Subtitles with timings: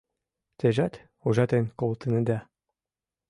[0.59, 0.93] Тежат
[1.27, 2.37] ужатен колтынеда.